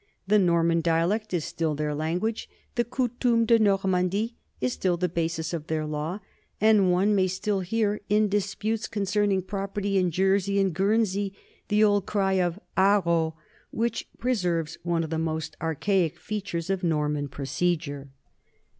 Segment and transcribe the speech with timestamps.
[0.25, 5.07] The Norman dialect is still their lan guage; the Coutume de Normandie is still the
[5.07, 6.21] basis of their law;
[6.59, 11.33] and one may still hear, in disputes concerning property in Jersey and Guernsey,
[11.67, 13.35] the old cry of haro
[13.69, 18.09] which preserves one of the most archaic features of Norman procedure.